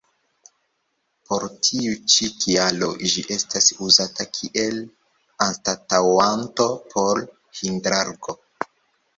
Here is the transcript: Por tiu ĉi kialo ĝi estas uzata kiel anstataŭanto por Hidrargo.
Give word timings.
Por 1.27 1.43
tiu 1.67 1.91
ĉi 2.13 2.29
kialo 2.45 2.89
ĝi 3.11 3.25
estas 3.35 3.69
uzata 3.89 4.27
kiel 4.39 4.81
anstataŭanto 5.49 6.67
por 6.95 7.23
Hidrargo. 7.61 8.37